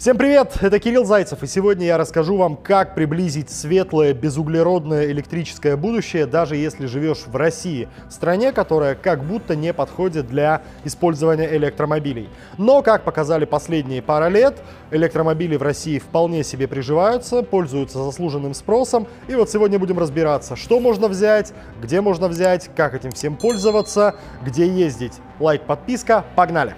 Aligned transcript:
Всем 0.00 0.16
привет, 0.16 0.56
это 0.62 0.78
Кирилл 0.78 1.04
Зайцев, 1.04 1.42
и 1.42 1.46
сегодня 1.46 1.84
я 1.84 1.98
расскажу 1.98 2.38
вам, 2.38 2.56
как 2.56 2.94
приблизить 2.94 3.50
светлое 3.50 4.14
безуглеродное 4.14 5.10
электрическое 5.10 5.76
будущее, 5.76 6.24
даже 6.24 6.56
если 6.56 6.86
живешь 6.86 7.26
в 7.26 7.36
России, 7.36 7.86
стране, 8.08 8.52
которая 8.52 8.94
как 8.94 9.22
будто 9.22 9.54
не 9.54 9.74
подходит 9.74 10.26
для 10.26 10.62
использования 10.84 11.54
электромобилей. 11.54 12.30
Но, 12.56 12.80
как 12.80 13.04
показали 13.04 13.44
последние 13.44 14.00
пара 14.00 14.28
лет, 14.28 14.62
электромобили 14.90 15.56
в 15.56 15.62
России 15.62 15.98
вполне 15.98 16.44
себе 16.44 16.66
приживаются, 16.66 17.42
пользуются 17.42 18.02
заслуженным 18.02 18.54
спросом, 18.54 19.06
и 19.28 19.34
вот 19.34 19.50
сегодня 19.50 19.78
будем 19.78 19.98
разбираться, 19.98 20.56
что 20.56 20.80
можно 20.80 21.08
взять, 21.08 21.52
где 21.82 22.00
можно 22.00 22.28
взять, 22.28 22.70
как 22.74 22.94
этим 22.94 23.10
всем 23.10 23.36
пользоваться, 23.36 24.14
где 24.42 24.66
ездить. 24.66 25.20
Лайк, 25.40 25.66
подписка, 25.66 26.24
погнали! 26.36 26.74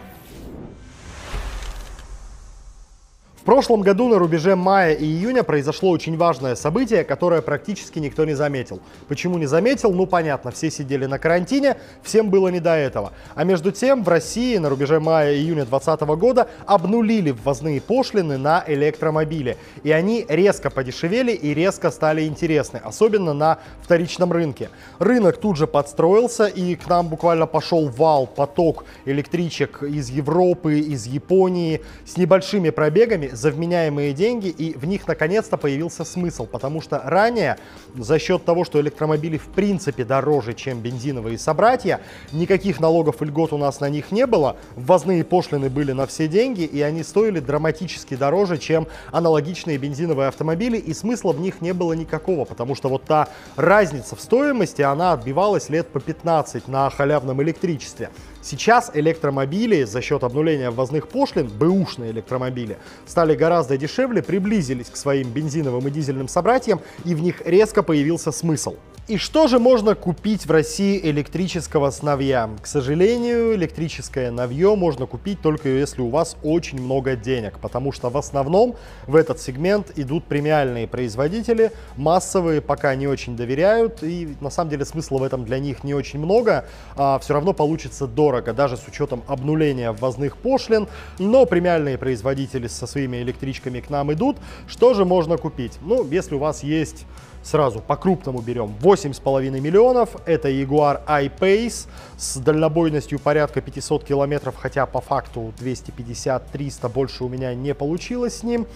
В 3.43 3.45
прошлом 3.45 3.81
году 3.81 4.07
на 4.07 4.21
рубеже 4.21 4.55
мая 4.55 4.95
и 4.95 5.05
июня 5.05 5.43
произошло 5.43 5.91
очень 5.91 6.17
важное 6.17 6.55
событие, 6.55 7.03
которое 7.03 7.43
практически 7.43 7.99
никто 7.99 8.25
не 8.25 8.35
заметил. 8.35 8.79
Почему 9.09 9.37
не 9.37 9.47
заметил? 9.47 9.93
Ну 9.93 10.07
понятно, 10.07 10.53
все 10.53 10.71
сидели 10.71 11.07
на 11.07 11.19
карантине, 11.19 11.77
всем 12.05 12.31
было 12.31 12.47
не 12.51 12.61
до 12.61 12.77
этого. 12.77 13.13
А 13.35 13.43
между 13.43 13.73
тем 13.73 14.05
в 14.05 14.09
России 14.09 14.59
на 14.59 14.69
рубеже 14.69 15.01
мая 15.01 15.33
и 15.33 15.39
июня 15.39 15.65
2020 15.65 16.03
года 16.21 16.49
обнулили 16.67 17.33
ввозные 17.33 17.81
пошлины 17.81 18.39
на 18.39 18.63
электромобили. 18.65 19.57
И 19.83 19.91
они 19.91 20.25
резко 20.29 20.71
подешевели 20.71 21.33
и 21.33 21.53
резко 21.53 21.91
стали 21.91 22.25
интересны, 22.29 22.77
особенно 22.77 23.33
на 23.33 23.59
вторичном 23.83 24.31
рынке. 24.31 24.71
Рынок 25.01 25.39
тут 25.39 25.57
же 25.57 25.67
подстроился 25.67 26.47
и 26.47 26.77
к 26.77 26.89
нам 26.89 27.09
буквально 27.09 27.49
пошел 27.49 27.89
вал, 27.89 28.29
поток 28.29 28.85
электричек 29.05 29.83
из 29.83 30.11
Европы, 30.11 30.79
из 30.79 31.07
Японии 31.07 31.81
с 32.07 32.17
небольшими 32.17 32.71
пробегами 32.71 33.32
за 33.33 33.51
вменяемые 33.51 34.13
деньги, 34.13 34.49
и 34.49 34.77
в 34.77 34.85
них 34.85 35.07
наконец-то 35.09 35.57
появился 35.57 36.05
смысл, 36.05 36.47
потому 36.47 36.81
что 36.81 37.01
ранее 37.05 37.59
за 37.95 38.19
счет 38.19 38.45
того, 38.45 38.65
что 38.65 38.81
электромобили 38.81 39.39
в 39.39 39.47
принципе 39.47 40.05
дороже, 40.05 40.55
чем 40.55 40.81
бензиновые 40.81 41.39
собратья, 41.39 42.01
никаких 42.33 42.81
налогов 42.81 43.23
и 43.23 43.25
льгот 43.25 43.53
у 43.53 43.59
нас 43.59 43.81
на 43.81 43.89
них 43.89 44.13
не 44.13 44.27
было, 44.27 44.57
ввозные 44.77 45.25
пошлины 45.25 45.71
были 45.71 45.93
на 45.93 46.07
все 46.07 46.29
деньги, 46.29 46.63
и 46.63 46.81
они 46.83 47.03
стоили 47.03 47.41
драматически 47.41 48.15
дороже, 48.15 48.59
чем 48.59 48.87
аналогичные 49.11 49.79
бензиновые 49.79 50.29
автомобили, 50.29 50.77
и 50.77 50.95
смысла 50.95 51.33
в 51.33 51.41
них 51.41 51.61
не 51.61 51.73
было 51.73 51.93
никакого, 51.93 52.45
потому 52.45 52.75
что 52.75 52.89
вот 52.89 53.05
та 53.05 53.29
разница 53.57 54.17
в 54.17 54.21
стоимости, 54.21 54.83
она 54.83 55.13
отбивалась 55.13 55.69
лет 55.69 55.89
по 55.89 56.01
15 56.01 56.69
на 56.69 56.91
халявном 56.91 57.43
электричестве. 57.43 58.11
Сейчас 58.43 58.91
электромобили 58.93 59.85
за 59.85 60.03
счет 60.03 60.25
обнуления 60.25 60.71
ввозных 60.71 61.07
пошлин, 61.07 61.47
бэушные 61.47 62.11
электромобили, 62.11 62.77
стали 63.07 63.37
гораздо 63.37 63.79
дешевле, 63.79 64.21
приблизились 64.21 64.91
к 64.91 64.97
своим 64.97 65.31
бензиновым 65.31 65.87
и 65.87 65.91
дизельным 65.93 66.27
собратьям, 66.27 66.81
и 67.05 67.15
в 67.15 67.23
них 67.23 67.41
резко 67.47 67.85
появился 67.85 68.33
смысл. 68.33 68.75
И 69.09 69.17
что 69.17 69.49
же 69.49 69.59
можно 69.59 69.97
купить 69.97 70.47
в 70.47 70.51
России 70.53 70.97
электрического 71.03 71.91
с 71.91 72.03
навья? 72.03 72.49
К 72.63 72.67
сожалению, 72.69 73.53
электрическое 73.57 74.31
навье 74.31 74.77
можно 74.77 75.07
купить 75.07 75.43
только 75.43 75.69
если 75.69 76.03
у 76.03 76.09
вас 76.09 76.37
очень 76.45 76.81
много 76.81 77.17
денег, 77.17 77.59
потому 77.59 77.91
что 77.91 78.11
в 78.11 78.17
основном 78.17 78.77
в 79.09 79.17
этот 79.17 79.41
сегмент 79.41 79.91
идут 79.97 80.27
премиальные 80.27 80.87
производители, 80.87 81.73
массовые 81.97 82.61
пока 82.61 82.95
не 82.95 83.09
очень 83.09 83.35
доверяют, 83.35 84.05
и 84.05 84.37
на 84.41 84.51
самом 84.51 84.71
деле 84.71 84.85
смысла 84.85 85.19
в 85.19 85.25
этом 85.25 85.45
для 85.45 85.59
них 85.59 85.83
не 85.83 85.95
очень 85.95 86.21
много, 86.21 86.65
а 86.95 87.19
все 87.19 87.35
равно 87.35 87.53
получится 87.55 88.07
дорого, 88.07 88.53
даже 88.53 88.77
с 88.77 88.87
учетом 88.87 89.25
обнуления 89.27 89.91
ввозных 89.91 90.37
пошлин, 90.37 90.87
но 91.19 91.45
премиальные 91.45 91.99
производители 91.99 92.69
со 92.69 92.87
своими 92.87 93.17
электричками 93.17 93.81
к 93.81 93.91
нам 93.91 94.13
идут. 94.13 94.37
Что 94.69 94.95
же 94.95 95.05
можно 95.05 95.39
купить? 95.39 95.73
Ну, 95.81 96.07
если 96.09 96.37
у 96.37 96.39
вас 96.39 96.63
есть 96.63 97.05
Сразу 97.43 97.81
по-крупному 97.81 98.41
берем 98.41 98.75
8,5 98.81 99.61
миллионов. 99.61 100.11
Это 100.27 100.49
Jaguar 100.49 101.01
I-Pace 101.07 101.89
с 102.17 102.37
дальнобойностью 102.37 103.19
порядка 103.19 103.61
500 103.61 104.05
километров, 104.05 104.55
хотя 104.57 104.87
по 104.87 105.01
факту 105.01 105.53
250-300 105.59 106.89
больше 106.89 107.25
у 107.25 107.29
меня 107.29 107.55
не 107.55 107.75
получилось 107.75 108.39
с 108.39 108.43
ним 108.43 108.67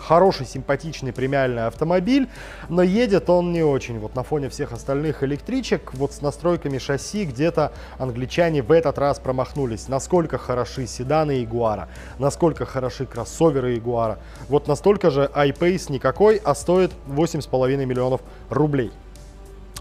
хороший, 0.00 0.46
симпатичный 0.46 1.12
премиальный 1.12 1.66
автомобиль, 1.66 2.28
но 2.68 2.82
едет 2.82 3.30
он 3.30 3.52
не 3.52 3.62
очень. 3.62 3.98
Вот 3.98 4.16
на 4.16 4.22
фоне 4.22 4.48
всех 4.48 4.72
остальных 4.72 5.22
электричек, 5.22 5.94
вот 5.94 6.12
с 6.12 6.20
настройками 6.20 6.78
шасси 6.78 7.24
где-то 7.24 7.72
англичане 7.98 8.62
в 8.62 8.72
этот 8.72 8.98
раз 8.98 9.18
промахнулись. 9.18 9.88
Насколько 9.88 10.38
хороши 10.38 10.86
седаны 10.86 11.32
Ягуара, 11.42 11.88
насколько 12.18 12.64
хороши 12.64 13.06
кроссоверы 13.06 13.74
Ягуара. 13.74 14.18
Вот 14.48 14.66
настолько 14.66 15.10
же 15.10 15.30
iPace 15.34 15.92
никакой, 15.92 16.40
а 16.42 16.54
стоит 16.54 16.92
8,5 17.06 17.84
миллионов 17.84 18.20
рублей. 18.48 18.90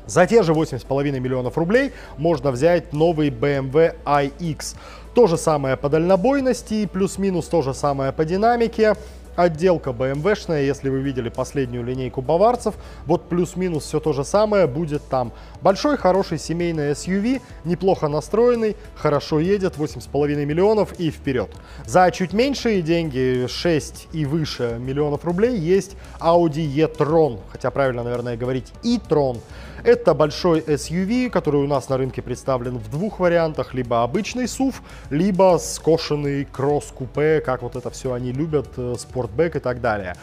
За 0.09 0.25
те 0.25 0.41
же 0.41 0.53
8,5 0.53 1.19
миллионов 1.19 1.55
рублей 1.55 1.93
можно 2.17 2.49
взять 2.49 2.93
новый 2.93 3.29
BMW 3.29 3.95
iX. 4.05 4.75
То 5.13 5.27
же 5.27 5.37
самое 5.37 5.77
по 5.77 5.87
дальнобойности, 5.87 6.87
плюс-минус 6.87 7.45
то 7.45 7.61
же 7.61 7.75
самое 7.75 8.11
по 8.11 8.25
динамике. 8.25 8.95
Отделка 9.35 9.91
BMW-шная, 9.91 10.63
если 10.63 10.89
вы 10.89 10.99
видели 10.99 11.29
последнюю 11.29 11.83
линейку 11.83 12.21
баварцев, 12.21 12.75
вот 13.05 13.29
плюс-минус 13.29 13.85
все 13.85 13.99
то 13.99 14.13
же 14.13 14.23
самое 14.23 14.67
будет 14.67 15.01
там. 15.09 15.31
Большой, 15.61 15.97
хороший 15.97 16.37
семейный 16.37 16.91
SUV, 16.91 17.41
неплохо 17.63 18.07
настроенный, 18.07 18.75
хорошо 18.95 19.39
едет, 19.39 19.77
8,5 19.77 20.45
миллионов 20.45 20.99
и 20.99 21.11
вперед. 21.11 21.49
За 21.85 22.09
чуть 22.11 22.33
меньшие 22.33 22.81
деньги, 22.81 23.47
6 23.47 24.09
и 24.13 24.25
выше 24.25 24.77
миллионов 24.79 25.25
рублей, 25.25 25.57
есть 25.57 25.95
Audi 26.19 26.65
e-tron, 26.65 27.39
хотя 27.51 27.71
правильно, 27.71 28.03
наверное, 28.03 28.37
говорить 28.37 28.73
e-tron. 28.83 29.39
Это 29.83 30.13
большой 30.13 30.59
SUV, 30.59 31.29
который 31.29 31.61
у 31.61 31.67
нас 31.67 31.89
на 31.89 31.97
рынке 31.97 32.21
представлен 32.21 32.77
в 32.77 32.89
двух 32.89 33.19
вариантах, 33.19 33.73
либо 33.73 34.03
обычный 34.03 34.45
SUV, 34.45 34.75
либо 35.09 35.57
скошенный 35.59 36.45
кросс-купе, 36.45 37.41
как 37.41 37.61
вот 37.61 37.75
это 37.75 37.89
все 37.89 38.13
они 38.13 38.31
любят, 38.31 38.67
э, 38.77 38.95
спортбэк 38.97 39.55
и 39.55 39.59
так 39.59 39.81
далее. 39.81 40.15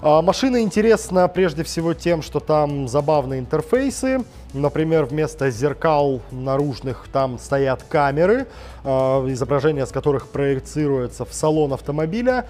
А, 0.00 0.22
машина 0.22 0.60
интересна 0.60 1.28
прежде 1.28 1.62
всего 1.62 1.94
тем, 1.94 2.22
что 2.22 2.40
там 2.40 2.88
забавные 2.88 3.40
интерфейсы. 3.40 4.24
Например, 4.54 5.04
вместо 5.04 5.50
зеркал 5.50 6.20
наружных 6.30 7.06
там 7.12 7.40
стоят 7.40 7.82
камеры, 7.82 8.46
а, 8.84 9.26
изображение 9.28 9.84
с 9.84 9.90
которых 9.90 10.28
проецируется 10.28 11.24
в 11.24 11.34
салон 11.34 11.72
автомобиля. 11.72 12.46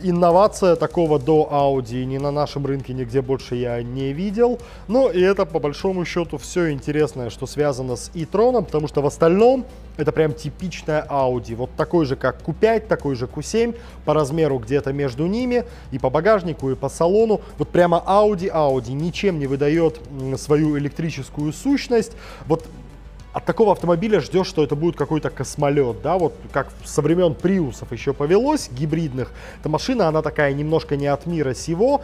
Инновация 0.00 0.76
такого 0.76 1.18
до 1.18 1.48
Audi 1.50 2.04
ни 2.04 2.18
на 2.18 2.30
нашем 2.30 2.66
рынке 2.66 2.92
нигде 2.92 3.20
больше 3.20 3.56
я 3.56 3.82
не 3.82 4.12
видел. 4.12 4.60
Ну 4.86 5.10
и 5.10 5.20
это 5.20 5.44
по 5.44 5.58
большому 5.58 6.04
счету 6.04 6.38
все 6.38 6.70
интересное, 6.70 7.30
что 7.30 7.46
связано 7.46 7.96
с 7.96 8.12
e-tron, 8.14 8.64
потому 8.64 8.86
что 8.86 9.02
в 9.02 9.06
остальном 9.06 9.64
это 9.96 10.12
прям 10.12 10.34
типичная 10.34 11.06
Audi. 11.08 11.54
Вот 11.56 11.70
такой 11.76 12.06
же, 12.06 12.14
как 12.14 12.42
Q5, 12.42 12.86
такой 12.86 13.14
же 13.14 13.26
Q7, 13.26 13.74
по 14.04 14.14
размеру 14.14 14.58
где-то 14.58 14.92
между 14.92 15.26
ними, 15.26 15.64
и 15.92 15.98
по 15.98 16.10
багажнику, 16.10 16.70
и 16.70 16.74
по 16.74 16.88
салону. 16.88 17.40
Вот 17.58 17.68
прямо 17.68 18.02
Audi, 18.06 18.52
Audi 18.52 18.92
ничем 18.92 19.38
не 19.38 19.46
выдает 19.46 19.98
свою 20.36 20.78
электрическую 20.78 21.39
сущность. 21.52 22.12
Вот 22.46 22.64
от 23.32 23.44
такого 23.44 23.72
автомобиля 23.72 24.20
ждешь, 24.20 24.46
что 24.46 24.64
это 24.64 24.74
будет 24.74 24.96
какой-то 24.96 25.30
космолет, 25.30 26.02
да, 26.02 26.18
вот 26.18 26.34
как 26.52 26.68
со 26.84 27.00
времен 27.00 27.34
приусов 27.34 27.92
еще 27.92 28.12
повелось, 28.12 28.70
гибридных. 28.70 29.30
Эта 29.60 29.68
машина, 29.68 30.08
она 30.08 30.22
такая 30.22 30.52
немножко 30.52 30.96
не 30.96 31.06
от 31.06 31.26
мира 31.26 31.54
сего, 31.54 32.02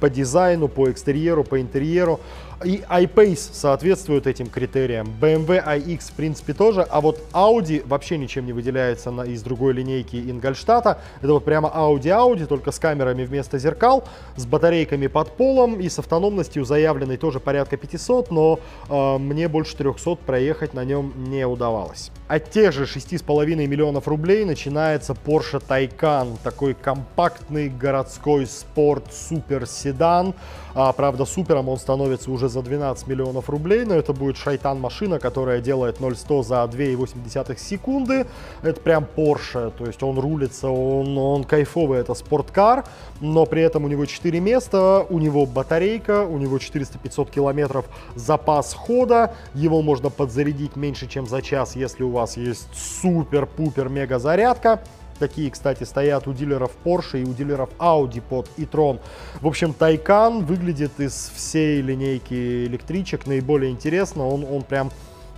по 0.00 0.10
дизайну, 0.10 0.68
по 0.68 0.90
экстерьеру, 0.90 1.44
по 1.44 1.60
интерьеру. 1.60 2.20
И 2.64 2.82
iPace 2.88 3.50
соответствует 3.52 4.26
этим 4.26 4.46
критериям. 4.46 5.08
BMW 5.20 5.62
iX, 5.62 6.00
в 6.00 6.12
принципе, 6.12 6.54
тоже. 6.54 6.82
А 6.88 7.02
вот 7.02 7.20
Audi 7.32 7.86
вообще 7.86 8.16
ничем 8.16 8.46
не 8.46 8.54
выделяется 8.54 9.10
на, 9.10 9.22
из 9.22 9.42
другой 9.42 9.74
линейки 9.74 10.16
Ингольштата. 10.16 10.98
Это 11.20 11.32
вот 11.34 11.44
прямо 11.44 11.68
Audi 11.68 12.04
Audi, 12.04 12.46
только 12.46 12.72
с 12.72 12.78
камерами 12.78 13.24
вместо 13.24 13.58
зеркал, 13.58 14.04
с 14.36 14.46
батарейками 14.46 15.06
под 15.06 15.36
полом 15.36 15.78
и 15.80 15.88
с 15.88 15.98
автономностью 15.98 16.64
заявленной 16.64 17.18
тоже 17.18 17.40
порядка 17.40 17.76
500, 17.76 18.30
но 18.30 18.58
э, 18.88 19.18
мне 19.18 19.48
больше 19.48 19.76
300 19.76 20.16
проехать 20.16 20.72
на 20.72 20.84
нем 20.84 21.12
не 21.16 21.46
удавалось. 21.46 22.10
От 22.28 22.50
тех 22.50 22.72
же 22.72 22.84
6,5 22.84 23.54
миллионов 23.66 24.08
рублей 24.08 24.44
начинается 24.44 25.12
Porsche 25.12 25.62
Taycan, 25.64 26.38
такой 26.42 26.74
компактный 26.74 27.68
городской 27.68 28.46
спорт 28.46 29.12
супер 29.12 29.66
седан. 29.66 30.34
А, 30.74 30.92
правда, 30.92 31.24
супером 31.24 31.68
он 31.68 31.78
становится 31.78 32.30
уже 32.30 32.45
за 32.48 32.62
12 32.62 33.06
миллионов 33.06 33.50
рублей, 33.50 33.84
но 33.84 33.94
это 33.94 34.12
будет 34.12 34.36
шайтан 34.36 34.80
машина, 34.80 35.18
которая 35.18 35.60
делает 35.60 35.98
0-100 35.98 36.42
за 36.42 36.54
2,8 36.64 37.58
секунды. 37.58 38.26
Это 38.62 38.80
прям 38.80 39.06
Porsche, 39.16 39.72
то 39.76 39.86
есть 39.86 40.02
он 40.02 40.18
рулится, 40.18 40.68
он, 40.68 41.16
он 41.18 41.44
кайфовый, 41.44 42.00
это 42.00 42.14
спорткар, 42.14 42.84
но 43.20 43.46
при 43.46 43.62
этом 43.62 43.84
у 43.84 43.88
него 43.88 44.06
4 44.06 44.40
места, 44.40 45.04
у 45.08 45.18
него 45.18 45.46
батарейка, 45.46 46.24
у 46.24 46.38
него 46.38 46.56
400-500 46.56 47.30
километров 47.30 47.86
запас 48.14 48.74
хода, 48.74 49.34
его 49.54 49.82
можно 49.82 50.10
подзарядить 50.10 50.76
меньше, 50.76 51.06
чем 51.06 51.26
за 51.26 51.42
час, 51.42 51.76
если 51.76 52.02
у 52.02 52.10
вас 52.10 52.36
есть 52.36 52.68
супер-пупер 52.74 53.88
мега 53.88 54.18
зарядка. 54.18 54.80
Такие, 55.18 55.50
кстати, 55.50 55.84
стоят 55.84 56.26
у 56.26 56.32
дилеров 56.32 56.72
Porsche 56.84 57.22
и 57.22 57.24
у 57.24 57.32
дилеров 57.32 57.70
Audi 57.78 58.20
под 58.20 58.48
e-tron. 58.56 59.00
В 59.40 59.46
общем, 59.46 59.74
Taycan 59.78 60.44
выглядит 60.44 60.98
из 60.98 61.30
всей 61.34 61.80
линейки 61.80 62.66
электричек 62.66 63.26
наиболее 63.26 63.70
интересно. 63.70 64.26
Он, 64.26 64.44
он 64.44 64.62
прям 64.62 64.90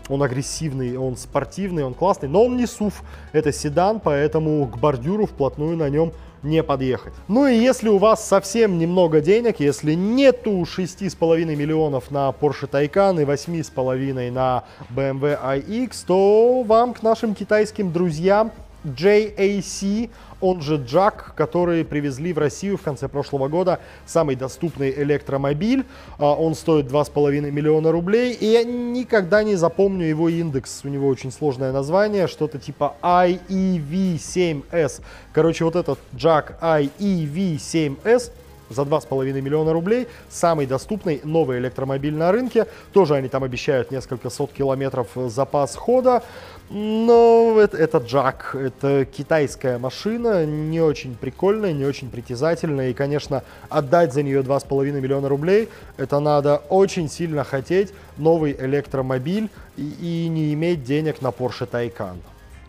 он 0.08 0.22
агрессивный, 0.22 0.96
он 0.96 1.16
спортивный, 1.16 1.84
он 1.84 1.94
классный, 1.94 2.28
но 2.28 2.44
он 2.44 2.56
не 2.56 2.64
SUV, 2.64 2.94
это 3.32 3.52
седан, 3.52 4.00
поэтому 4.00 4.66
к 4.66 4.78
бордюру 4.78 5.26
вплотную 5.26 5.76
на 5.76 5.88
нем 5.90 6.12
не 6.42 6.62
подъехать. 6.62 7.12
Ну 7.26 7.46
и 7.46 7.56
если 7.56 7.88
у 7.88 7.98
вас 7.98 8.26
совсем 8.26 8.78
немного 8.78 9.20
денег, 9.20 9.60
если 9.60 9.94
нету 9.94 10.62
6,5 10.62 11.44
миллионов 11.56 12.10
на 12.10 12.30
Porsche 12.30 12.68
Taycan 12.70 13.20
и 13.20 13.24
8,5 13.24 14.30
на 14.30 14.64
BMW 14.90 15.38
iX, 15.42 16.04
то 16.06 16.62
вам 16.62 16.94
к 16.94 17.02
нашим 17.02 17.34
китайским 17.34 17.92
друзьям 17.92 18.52
JAC, 18.84 20.10
он 20.40 20.62
же 20.62 20.78
Jack, 20.78 21.34
который 21.34 21.84
привезли 21.84 22.32
в 22.32 22.38
Россию 22.38 22.76
в 22.76 22.82
конце 22.82 23.08
прошлого 23.08 23.48
года, 23.48 23.80
самый 24.06 24.36
доступный 24.36 24.90
электромобиль. 24.90 25.84
А, 26.18 26.34
он 26.34 26.54
стоит 26.54 26.86
2,5 26.86 27.50
миллиона 27.50 27.90
рублей, 27.90 28.34
и 28.34 28.46
я 28.46 28.62
никогда 28.64 29.42
не 29.42 29.56
запомню 29.56 30.06
его 30.06 30.28
индекс. 30.28 30.82
У 30.84 30.88
него 30.88 31.08
очень 31.08 31.32
сложное 31.32 31.72
название, 31.72 32.28
что-то 32.28 32.58
типа 32.58 32.94
IEV7S. 33.02 35.00
Короче, 35.32 35.64
вот 35.64 35.76
этот 35.76 35.98
Jack 36.12 36.54
IEV7S 36.60 38.30
за 38.70 38.82
2,5 38.82 39.40
миллиона 39.40 39.72
рублей. 39.72 40.08
Самый 40.28 40.66
доступный 40.66 41.20
новый 41.24 41.58
электромобиль 41.58 42.14
на 42.14 42.32
рынке. 42.32 42.66
Тоже 42.92 43.14
они 43.14 43.28
там 43.28 43.44
обещают 43.44 43.90
несколько 43.90 44.30
сот 44.30 44.52
километров 44.52 45.08
запас 45.14 45.74
хода. 45.74 46.22
Но 46.70 47.56
это, 47.58 47.78
это 47.78 47.98
Джак, 47.98 48.54
это 48.54 49.06
китайская 49.06 49.78
машина, 49.78 50.44
не 50.44 50.80
очень 50.80 51.16
прикольная, 51.16 51.72
не 51.72 51.86
очень 51.86 52.10
притязательная. 52.10 52.90
И, 52.90 52.94
конечно, 52.94 53.42
отдать 53.70 54.12
за 54.12 54.22
нее 54.22 54.42
2,5 54.42 55.00
миллиона 55.00 55.28
рублей, 55.28 55.70
это 55.96 56.20
надо 56.20 56.56
очень 56.68 57.08
сильно 57.08 57.42
хотеть 57.42 57.94
новый 58.18 58.54
электромобиль 58.58 59.48
и, 59.78 60.24
и 60.26 60.28
не 60.28 60.52
иметь 60.52 60.84
денег 60.84 61.22
на 61.22 61.28
Porsche 61.28 61.66
Taycan. 61.66 62.16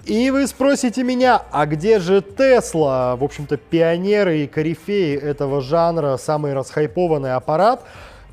И 0.05 0.31
вы 0.31 0.47
спросите 0.47 1.03
меня, 1.03 1.41
а 1.51 1.65
где 1.65 1.99
же 1.99 2.21
Тесла? 2.21 3.17
В 3.17 3.23
общем-то, 3.23 3.57
пионеры 3.57 4.39
и 4.39 4.47
корифеи 4.47 5.15
этого 5.15 5.61
жанра, 5.61 6.15
самый 6.17 6.53
расхайпованный 6.53 7.33
аппарат. 7.33 7.83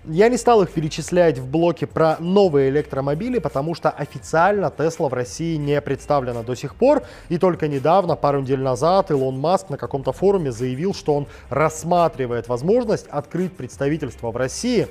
Я 0.08 0.28
не 0.28 0.36
стал 0.36 0.62
их 0.62 0.70
перечислять 0.70 1.38
в 1.38 1.50
блоке 1.50 1.88
про 1.88 2.16
новые 2.20 2.70
электромобили, 2.70 3.40
потому 3.40 3.74
что 3.74 3.90
официально 3.90 4.70
Тесла 4.70 5.08
в 5.08 5.14
России 5.14 5.56
не 5.56 5.80
представлена 5.80 6.44
до 6.44 6.54
сих 6.54 6.76
пор. 6.76 7.02
И 7.28 7.38
только 7.38 7.66
недавно, 7.66 8.14
пару 8.14 8.40
недель 8.40 8.60
назад, 8.60 9.10
Илон 9.10 9.36
Маск 9.40 9.68
на 9.68 9.76
каком-то 9.76 10.12
форуме 10.12 10.52
заявил, 10.52 10.94
что 10.94 11.14
он 11.14 11.26
рассматривает 11.50 12.46
возможность 12.46 13.08
открыть 13.08 13.56
представительство 13.56 14.30
в 14.30 14.36
России. 14.36 14.86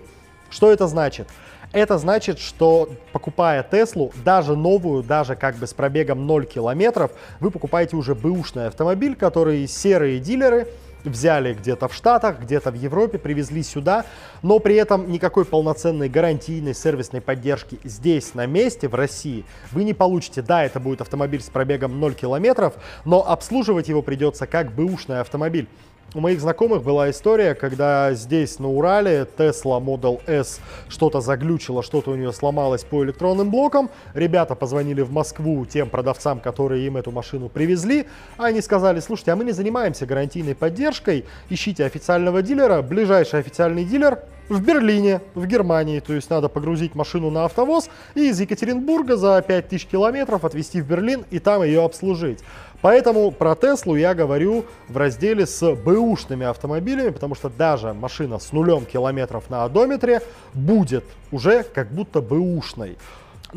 Что 0.50 0.70
это 0.70 0.86
значит? 0.86 1.30
Это 1.72 1.98
значит, 1.98 2.38
что 2.38 2.90
покупая 3.14 3.64
Теслу, 3.64 4.12
даже 4.26 4.58
новую, 4.58 5.02
даже 5.02 5.38
как 5.38 5.56
бы 5.56 5.66
с 5.66 5.74
пробегом 5.74 6.28
0 6.28 6.46
километров, 6.46 7.12
вы 7.40 7.52
покупаете 7.52 7.96
уже 7.96 8.16
бэушный 8.16 8.68
автомобиль, 8.68 9.16
который 9.16 9.66
серые 9.66 10.20
дилеры 10.20 10.68
взяли 11.06 11.54
где-то 11.54 11.88
в 11.88 11.94
Штатах, 11.94 12.40
где-то 12.40 12.72
в 12.72 12.76
Европе, 12.76 13.18
привезли 13.18 13.64
сюда, 13.64 14.06
но 14.42 14.60
при 14.60 14.76
этом 14.76 15.12
никакой 15.12 15.46
полноценной 15.46 16.10
гарантийной 16.10 16.74
сервисной 16.74 17.22
поддержки 17.22 17.80
здесь, 17.84 18.34
на 18.34 18.46
месте, 18.46 18.88
в 18.88 18.96
России, 18.96 19.46
вы 19.72 19.84
не 19.84 19.94
получите. 19.94 20.42
Да, 20.42 20.64
это 20.64 20.80
будет 20.80 21.02
автомобиль 21.02 21.42
с 21.42 21.50
пробегом 21.50 22.00
0 22.00 22.14
километров, 22.14 22.74
но 23.06 23.28
обслуживать 23.28 23.88
его 23.88 24.02
придется 24.02 24.48
как 24.48 24.74
бэушный 24.74 25.22
автомобиль. 25.22 25.68
У 26.16 26.22
моих 26.22 26.40
знакомых 26.40 26.82
была 26.82 27.10
история, 27.10 27.56
когда 27.56 28.14
здесь 28.14 28.58
на 28.60 28.70
Урале 28.70 29.28
Tesla 29.38 29.84
Model 29.84 30.22
S 30.28 30.62
что-то 30.88 31.20
заглючило, 31.20 31.84
что-то 31.84 32.12
у 32.12 32.16
нее 32.16 32.32
сломалось 32.32 32.86
по 32.86 33.04
электронным 33.04 33.52
блокам. 33.52 33.90
Ребята 34.14 34.56
позвонили 34.56 35.02
в 35.02 35.12
Москву 35.12 35.66
тем 35.66 35.90
продавцам, 35.90 36.40
которые 36.40 36.88
им 36.88 36.96
эту 36.96 37.12
машину 37.12 37.50
привезли. 37.50 38.08
Они 38.38 38.62
сказали, 38.62 39.02
слушайте, 39.02 39.34
а 39.34 39.36
мы 39.36 39.44
не 39.44 39.52
занимаемся 39.52 40.06
гарантийной 40.06 40.56
поддержкой, 40.56 41.26
ищите 41.50 41.84
официального 41.84 42.42
дилера. 42.42 42.82
Ближайший 42.82 43.42
официальный 43.42 43.84
дилер 43.84 44.20
в 44.50 44.62
Берлине, 44.62 45.22
в 45.34 45.46
Германии. 45.46 46.00
То 46.00 46.14
есть 46.14 46.30
надо 46.30 46.50
погрузить 46.50 46.96
машину 46.96 47.30
на 47.30 47.46
автовоз 47.46 47.90
и 48.16 48.30
из 48.30 48.40
Екатеринбурга 48.40 49.18
за 49.18 49.42
5000 49.42 49.86
километров 49.88 50.46
отвезти 50.46 50.82
в 50.82 50.88
Берлин 50.88 51.26
и 51.32 51.40
там 51.40 51.64
ее 51.64 51.84
обслужить. 51.84 52.40
Поэтому 52.82 53.32
про 53.32 53.56
Теслу 53.56 53.96
я 53.96 54.14
говорю 54.14 54.66
в 54.90 54.98
разделе 54.98 55.48
с 55.48 55.74
бэушными 55.76 56.46
автомобилями, 56.46 57.10
потому 57.10 57.34
что 57.34 57.50
даже 57.50 57.94
машина 57.94 58.38
с 58.38 58.52
нулем 58.52 58.86
километров 58.86 59.50
на 59.50 59.64
одометре 59.64 60.22
будет 60.54 61.04
уже 61.32 61.64
как 61.64 61.92
будто 61.92 62.22
бэушной. 62.22 62.98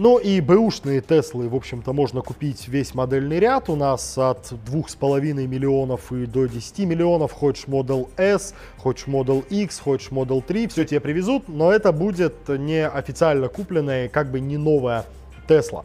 Ну 0.01 0.19
и 0.19 0.41
бэушные 0.41 1.01
Теслы, 1.01 1.49
в 1.49 1.57
общем-то, 1.57 1.93
можно 1.93 2.23
купить 2.23 2.69
весь 2.69 2.95
модельный 2.95 3.41
ряд. 3.41 3.69
У 3.69 3.75
нас 3.75 4.17
от 4.17 4.53
2,5 4.53 5.45
миллионов 5.49 6.13
и 6.13 6.25
до 6.25 6.47
10 6.47 6.87
миллионов. 6.87 7.33
Хочешь 7.33 7.65
Model 7.65 8.09
S, 8.17 8.55
хочешь 8.77 9.09
Model 9.09 9.45
X, 9.51 9.81
хочешь 9.81 10.11
Model 10.13 10.41
3. 10.41 10.69
Все 10.69 10.85
тебе 10.85 11.01
привезут, 11.01 11.49
но 11.49 11.73
это 11.73 11.91
будет 11.91 12.49
не 12.49 12.87
официально 12.87 13.49
купленная, 13.49 14.09
как 14.09 14.31
бы 14.31 14.39
не 14.39 14.57
новая 14.57 15.05
Тесла. 15.49 15.85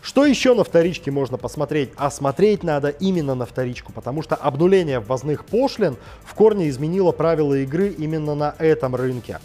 Что 0.00 0.26
еще 0.26 0.54
на 0.54 0.64
вторичке 0.64 1.12
можно 1.12 1.38
посмотреть? 1.38 1.90
А 1.96 2.10
смотреть 2.10 2.64
надо 2.64 2.88
именно 2.88 3.36
на 3.36 3.46
вторичку, 3.46 3.92
потому 3.92 4.22
что 4.22 4.34
обнуление 4.34 4.98
ввозных 4.98 5.44
пошлин 5.44 5.96
в 6.24 6.34
корне 6.34 6.68
изменило 6.68 7.12
правила 7.12 7.54
игры 7.54 7.90
именно 7.90 8.34
на 8.34 8.56
этом 8.58 8.96
рынке. 8.96 9.38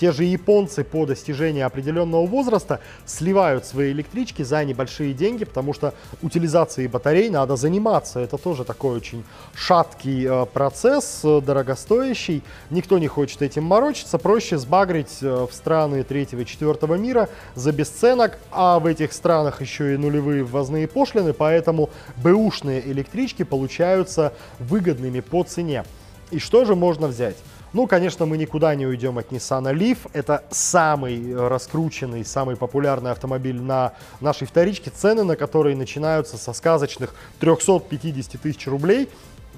Те 0.00 0.12
же 0.12 0.24
японцы 0.24 0.82
по 0.82 1.04
достижении 1.04 1.60
определенного 1.60 2.24
возраста 2.26 2.80
сливают 3.04 3.66
свои 3.66 3.92
электрички 3.92 4.42
за 4.42 4.64
небольшие 4.64 5.12
деньги, 5.12 5.44
потому 5.44 5.74
что 5.74 5.92
утилизацией 6.22 6.88
батарей 6.88 7.28
надо 7.28 7.56
заниматься. 7.56 8.18
Это 8.18 8.38
тоже 8.38 8.64
такой 8.64 8.96
очень 8.96 9.24
шаткий 9.54 10.26
э, 10.26 10.46
процесс, 10.46 11.20
э, 11.22 11.42
дорогостоящий. 11.42 12.42
Никто 12.70 12.98
не 12.98 13.08
хочет 13.08 13.42
этим 13.42 13.64
морочиться. 13.64 14.16
Проще 14.16 14.56
сбагрить 14.56 15.18
э, 15.20 15.46
в 15.46 15.52
страны 15.52 16.02
третьего 16.02 16.40
и 16.40 16.46
четвертого 16.46 16.94
мира 16.94 17.28
за 17.54 17.70
бесценок, 17.70 18.38
а 18.50 18.78
в 18.78 18.86
этих 18.86 19.12
странах 19.12 19.60
еще 19.60 19.92
и 19.92 19.98
нулевые 19.98 20.44
ввозные 20.44 20.88
пошлины, 20.88 21.34
поэтому 21.34 21.90
бэушные 22.16 22.90
электрички 22.90 23.42
получаются 23.42 24.32
выгодными 24.60 25.20
по 25.20 25.42
цене. 25.42 25.84
И 26.30 26.38
что 26.38 26.64
же 26.64 26.74
можно 26.74 27.06
взять? 27.06 27.36
Ну, 27.72 27.86
конечно, 27.86 28.26
мы 28.26 28.36
никуда 28.36 28.74
не 28.74 28.84
уйдем 28.84 29.18
от 29.18 29.30
Nissan 29.30 29.72
Leaf. 29.72 29.98
Это 30.12 30.42
самый 30.50 31.36
раскрученный, 31.48 32.24
самый 32.24 32.56
популярный 32.56 33.12
автомобиль 33.12 33.60
на 33.60 33.92
нашей 34.20 34.48
вторичке, 34.48 34.90
цены 34.90 35.22
на 35.22 35.36
которые 35.36 35.76
начинаются 35.76 36.36
со 36.36 36.52
сказочных 36.52 37.14
350 37.38 38.40
тысяч 38.40 38.66
рублей. 38.66 39.08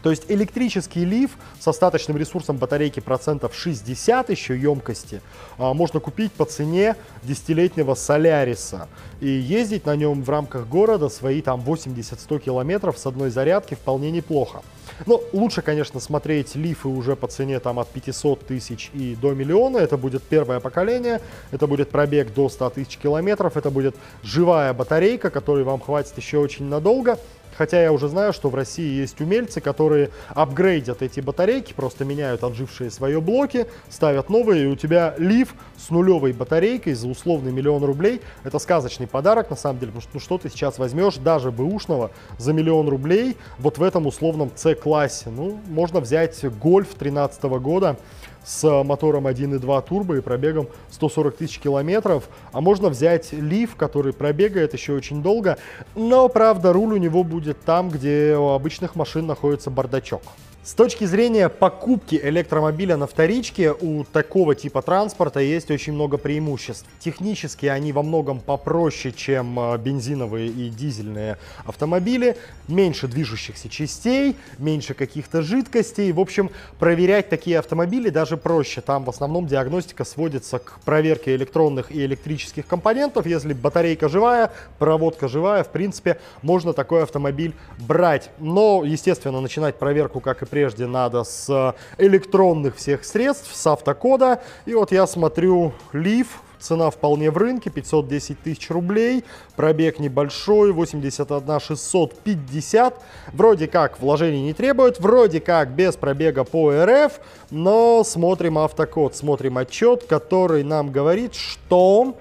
То 0.02 0.11
есть 0.11 0.25
электрический 0.28 1.04
лиф 1.04 1.32
с 1.61 1.68
остаточным 1.68 2.16
ресурсом 2.16 2.56
батарейки 2.56 3.00
процентов 3.00 3.54
60 3.54 4.30
еще 4.30 4.59
емкости 4.59 5.23
а, 5.59 5.75
можно 5.75 6.00
купить 6.00 6.32
по 6.32 6.44
цене 6.44 6.97
десятилетнего 7.23 7.94
Соляриса 7.94 8.88
и 9.21 9.28
ездить 9.28 9.87
на 9.87 9.94
нем 9.97 10.23
в 10.23 10.30
рамках 10.30 10.66
города 10.66 11.09
свои 11.09 11.40
там 11.40 11.61
80-100 11.61 12.40
километров 12.40 12.99
с 12.99 13.06
одной 13.06 13.30
зарядки 13.30 13.75
вполне 13.75 14.11
неплохо. 14.11 14.62
Но 15.06 15.21
лучше, 15.32 15.62
конечно, 15.62 16.00
смотреть 16.00 16.54
лифы 16.54 16.88
уже 16.88 17.16
по 17.16 17.26
цене 17.26 17.61
там 17.61 17.78
от 17.78 17.88
500 17.88 18.47
тысяч 18.47 18.90
и 18.92 19.16
до 19.21 19.32
миллиона. 19.32 19.78
Это 19.78 19.97
будет 19.97 20.23
первое 20.23 20.61
поколение, 20.61 21.21
это 21.50 21.66
будет 21.66 21.90
пробег 21.90 22.32
до 22.35 22.49
100 22.49 22.71
тысяч 22.71 22.99
километров, 22.99 23.56
это 23.56 23.71
будет 23.71 23.97
живая 24.23 24.73
батарейка, 24.73 25.30
которой 25.30 25.64
вам 25.64 25.80
хватит 25.80 26.16
еще 26.16 26.38
очень 26.38 26.66
надолго. 26.66 27.18
Хотя 27.62 27.81
я 27.81 27.92
уже 27.92 28.09
знаю, 28.09 28.33
что 28.33 28.49
в 28.49 28.57
России 28.57 28.99
есть 28.99 29.21
умельцы, 29.21 29.61
которые 29.61 30.11
апгрейдят 30.31 31.00
эти 31.00 31.21
батарейки, 31.21 31.73
просто 31.73 32.04
меняют 32.04 32.42
отжившие 32.42 32.90
свои 32.90 33.14
блоки, 33.19 33.69
ставят 33.88 34.31
новые, 34.31 34.64
и 34.64 34.66
у 34.66 34.75
тебя 34.75 35.14
лиф 35.16 35.54
с 35.78 35.90
нулевой 35.90 36.33
батарейкой 36.33 36.95
за 36.95 37.07
условный 37.07 37.52
миллион 37.52 37.85
рублей. 37.85 38.21
Это 38.42 38.59
сказочный 38.59 39.07
подарок, 39.07 39.49
на 39.49 39.54
самом 39.54 39.78
деле, 39.78 39.92
потому 39.92 40.02
что 40.02 40.11
ну, 40.14 40.19
что 40.19 40.38
ты 40.38 40.49
сейчас 40.49 40.78
возьмешь 40.78 41.19
даже 41.19 41.52
бэушного 41.52 42.11
за 42.37 42.52
миллион 42.52 42.88
рублей 42.88 43.37
вот 43.59 43.78
в 43.78 43.83
этом 43.85 44.09
условном 44.09 44.50
C-классе. 44.57 45.31
Ну, 45.31 45.61
можно 45.69 46.00
взять 46.00 46.45
Гольф 46.59 46.88
2013 46.88 47.45
года, 47.45 47.97
с 48.44 48.82
мотором 48.84 49.26
1.2 49.26 49.87
турбо 49.87 50.16
и 50.16 50.20
пробегом 50.20 50.68
140 50.90 51.37
тысяч 51.37 51.58
километров. 51.58 52.28
А 52.52 52.61
можно 52.61 52.88
взять 52.88 53.32
лиф, 53.32 53.76
который 53.76 54.12
пробегает 54.12 54.72
еще 54.72 54.92
очень 54.92 55.22
долго, 55.22 55.58
но, 55.94 56.28
правда, 56.28 56.72
руль 56.72 56.94
у 56.94 56.96
него 56.96 57.25
будет 57.25 57.61
там, 57.61 57.88
где 57.88 58.37
у 58.37 58.50
обычных 58.50 58.96
машин 58.96 59.26
находится 59.26 59.70
бардачок. 59.70 60.22
С 60.64 60.75
точки 60.75 61.07
зрения 61.07 61.49
покупки 61.49 62.14
электромобиля 62.23 62.97
на 62.97 63.09
вторичке, 63.09 63.73
у 63.73 64.04
такого 64.04 64.54
типа 64.54 64.81
транспорта 64.81 65.40
есть 65.40 65.73
очень 65.73 65.92
много 65.92 66.19
преимуществ. 66.19 66.87
Технически 67.00 67.66
они 67.66 67.92
во 67.92 68.04
многом 68.04 68.38
попроще, 68.38 69.12
чем 69.12 69.59
э, 69.59 69.76
бензиновые 69.78 70.47
и 70.47 70.69
дизельные 70.71 71.38
автомобили. 71.66 72.37
Меньше 72.69 73.09
движущихся 73.09 73.69
частей, 73.69 74.37
меньше 74.59 74.95
каких-то 74.95 75.42
жидкостей. 75.42 76.12
В 76.12 76.21
общем, 76.21 76.49
проверять 76.78 77.28
такие 77.28 77.59
автомобили 77.59 78.09
даже 78.09 78.37
проще. 78.37 78.83
Там 78.83 79.02
в 79.02 79.11
основном 79.11 79.49
диагностика 79.49 80.04
сводится 80.04 80.61
к 80.61 80.78
проверке 80.85 81.35
электронных 81.35 81.90
и 81.90 82.04
электрических 82.04 82.69
компонентов. 82.69 83.26
Если 83.26 83.52
батарейка 83.52 84.09
живая, 84.09 84.52
проводка 84.78 85.26
живая, 85.26 85.64
в 85.64 85.73
принципе, 85.73 86.21
можно 86.40 86.73
такой 86.73 87.02
автомобиль 87.02 87.52
брать. 87.81 88.31
Но, 88.38 88.85
естественно, 88.85 89.40
начинать 89.40 89.75
проверку, 89.81 90.21
как 90.21 90.42
и 90.42 90.51
прежде 90.52 90.87
надо 90.87 91.25
с 91.25 91.75
электронных 91.97 92.76
всех 92.76 93.06
средств, 93.06 93.54
с 93.54 93.66
автокода. 93.66 94.42
И 94.66 94.75
вот 94.75 94.92
я 94.92 95.06
смотрю 95.06 95.73
Leaf, 95.94 96.26
цена 96.61 96.90
вполне 96.90 97.30
в 97.30 97.38
рынке, 97.38 97.71
510 97.71 98.38
тысяч 98.38 98.68
рублей, 98.68 99.25
пробег 99.56 99.99
небольшой, 99.99 100.73
81 100.73 101.59
650. 101.59 103.02
Вроде 103.32 103.66
как 103.66 103.99
вложений 103.99 104.42
не 104.42 104.52
требует, 104.52 105.00
вроде 105.00 105.40
как 105.40 105.71
без 105.71 105.97
пробега 105.97 106.44
по 106.44 106.85
РФ, 106.85 107.12
но 107.50 108.04
смотрим 108.04 108.59
автокод, 108.59 109.16
смотрим 109.16 109.56
отчет, 109.56 110.04
который 110.04 110.64
нам 110.64 110.92
говорит, 110.92 111.35
что 111.35 112.14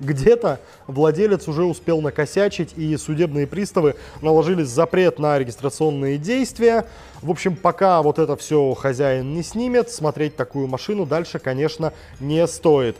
где-то 0.00 0.60
владелец 0.86 1.48
уже 1.48 1.64
успел 1.64 2.00
накосячить, 2.00 2.74
и 2.76 2.96
судебные 2.96 3.46
приставы 3.46 3.96
наложили 4.22 4.62
запрет 4.62 5.18
на 5.18 5.38
регистрационные 5.38 6.18
действия. 6.18 6.86
В 7.22 7.30
общем, 7.30 7.56
пока 7.56 8.02
вот 8.02 8.18
это 8.18 8.36
все 8.36 8.74
хозяин 8.74 9.34
не 9.34 9.42
снимет, 9.42 9.90
смотреть 9.90 10.36
такую 10.36 10.66
машину 10.66 11.06
дальше, 11.06 11.38
конечно, 11.38 11.92
не 12.20 12.46
стоит. 12.46 12.96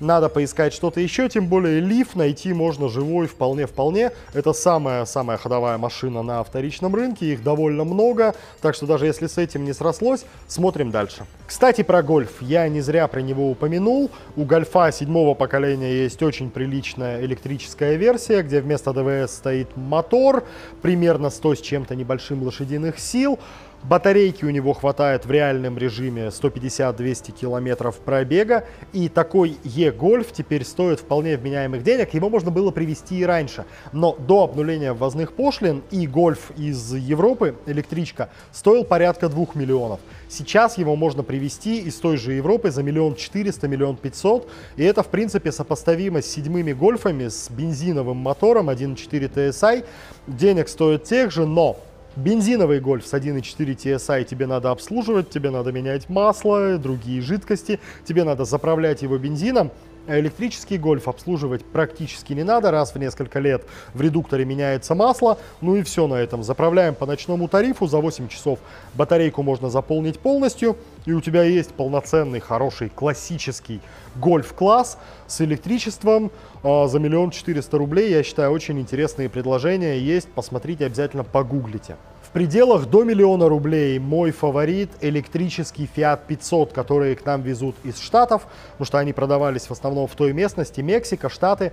Надо 0.00 0.28
поискать 0.28 0.72
что-то 0.72 1.00
еще, 1.00 1.28
тем 1.28 1.48
более 1.48 1.80
лиф 1.80 2.14
найти 2.14 2.52
можно 2.52 2.88
живой 2.88 3.26
вполне-вполне. 3.26 4.12
Это 4.32 4.52
самая-самая 4.52 5.38
ходовая 5.38 5.76
машина 5.76 6.22
на 6.22 6.44
вторичном 6.44 6.94
рынке, 6.94 7.32
их 7.32 7.42
довольно 7.42 7.82
много, 7.82 8.36
так 8.60 8.76
что 8.76 8.86
даже 8.86 9.06
если 9.06 9.26
с 9.26 9.38
этим 9.38 9.64
не 9.64 9.72
срослось, 9.72 10.24
смотрим 10.46 10.92
дальше. 10.92 11.26
Кстати, 11.48 11.82
про 11.82 12.04
гольф. 12.04 12.40
Я 12.40 12.68
не 12.68 12.80
зря 12.80 13.08
про 13.08 13.20
него 13.20 13.50
упомянул. 13.50 14.10
У 14.36 14.44
гольфа 14.44 14.92
седьмого 14.92 15.34
поколения 15.34 16.04
есть 16.04 16.22
очень 16.22 16.50
приличная 16.50 17.20
электрическая 17.24 17.96
версия, 17.96 18.42
где 18.42 18.60
вместо 18.60 18.92
ДВС 18.92 19.34
стоит 19.34 19.76
мотор, 19.76 20.44
примерно 20.80 21.30
100 21.30 21.56
с 21.56 21.60
чем-то 21.60 21.96
небольшим 21.96 22.44
лошадиных 22.44 23.00
сил. 23.00 23.38
Батарейки 23.84 24.44
у 24.44 24.50
него 24.50 24.72
хватает 24.72 25.24
в 25.24 25.30
реальном 25.30 25.78
режиме 25.78 26.26
150-200 26.26 27.32
километров 27.32 27.96
пробега. 27.98 28.64
И 28.92 29.08
такой 29.08 29.56
E-Golf 29.64 30.26
теперь 30.32 30.64
стоит 30.64 31.00
вполне 31.00 31.36
вменяемых 31.36 31.82
денег. 31.82 32.12
Его 32.12 32.28
можно 32.28 32.50
было 32.50 32.70
привезти 32.70 33.20
и 33.20 33.24
раньше. 33.24 33.64
Но 33.92 34.16
до 34.18 34.44
обнуления 34.44 34.92
ввозных 34.92 35.32
пошлин 35.32 35.82
и 35.90 36.06
Golf 36.06 36.38
из 36.56 36.92
Европы, 36.92 37.54
электричка, 37.66 38.30
стоил 38.52 38.84
порядка 38.84 39.28
2 39.28 39.46
миллионов. 39.54 40.00
Сейчас 40.28 40.76
его 40.76 40.96
можно 40.96 41.22
привезти 41.22 41.80
из 41.80 41.94
той 41.96 42.16
же 42.16 42.32
Европы 42.32 42.70
за 42.70 42.82
миллион 42.82 43.14
четыреста, 43.14 43.68
миллион 43.68 43.96
пятьсот. 43.96 44.48
И 44.76 44.82
это, 44.82 45.02
в 45.02 45.08
принципе, 45.08 45.52
сопоставимо 45.52 46.20
с 46.20 46.26
седьмыми 46.26 46.72
гольфами 46.72 47.28
с 47.28 47.48
бензиновым 47.48 48.16
мотором 48.16 48.70
1.4 48.70 49.32
TSI. 49.32 49.84
Денег 50.26 50.68
стоит 50.68 51.04
тех 51.04 51.30
же, 51.30 51.46
но 51.46 51.78
Бензиновый 52.16 52.80
гольф 52.80 53.06
с 53.06 53.14
1.4 53.14 53.76
TSI 53.76 54.24
тебе 54.24 54.46
надо 54.46 54.70
обслуживать, 54.70 55.30
тебе 55.30 55.50
надо 55.50 55.72
менять 55.72 56.08
масло, 56.08 56.78
другие 56.78 57.20
жидкости, 57.20 57.78
тебе 58.06 58.24
надо 58.24 58.44
заправлять 58.44 59.02
его 59.02 59.18
бензином. 59.18 59.70
Электрический 60.08 60.78
гольф 60.78 61.06
обслуживать 61.06 61.64
практически 61.66 62.32
не 62.32 62.42
надо, 62.42 62.70
раз 62.70 62.94
в 62.94 62.98
несколько 62.98 63.40
лет 63.40 63.62
в 63.92 64.00
редукторе 64.00 64.46
меняется 64.46 64.94
масло, 64.94 65.38
ну 65.60 65.76
и 65.76 65.82
все 65.82 66.06
на 66.06 66.14
этом. 66.14 66.42
Заправляем 66.42 66.94
по 66.94 67.04
ночному 67.04 67.46
тарифу, 67.46 67.86
за 67.86 67.98
8 67.98 68.28
часов 68.28 68.58
батарейку 68.94 69.42
можно 69.42 69.68
заполнить 69.68 70.18
полностью, 70.18 70.78
и 71.04 71.12
у 71.12 71.20
тебя 71.20 71.42
есть 71.42 71.74
полноценный, 71.74 72.40
хороший, 72.40 72.88
классический 72.88 73.82
гольф-класс 74.16 74.96
с 75.26 75.42
электричеством 75.42 76.30
э, 76.62 76.86
за 76.88 76.98
миллион 76.98 77.30
четыреста 77.30 77.76
рублей. 77.76 78.10
Я 78.10 78.22
считаю, 78.22 78.50
очень 78.50 78.80
интересные 78.80 79.28
предложения 79.28 79.98
есть, 79.98 80.28
посмотрите, 80.28 80.86
обязательно 80.86 81.22
погуглите. 81.22 81.96
В 82.28 82.30
пределах 82.30 82.84
до 82.90 83.04
миллиона 83.04 83.48
рублей 83.48 83.98
мой 83.98 84.32
фаворит 84.32 84.90
электрический 85.00 85.88
Fiat 85.96 86.20
500, 86.28 86.74
которые 86.74 87.16
к 87.16 87.24
нам 87.24 87.40
везут 87.40 87.74
из 87.84 87.98
Штатов, 87.98 88.46
потому 88.72 88.84
что 88.84 88.98
они 88.98 89.14
продавались 89.14 89.62
в 89.62 89.70
основном 89.70 90.06
в 90.06 90.14
той 90.14 90.34
местности, 90.34 90.82
Мексика, 90.82 91.30
Штаты. 91.30 91.72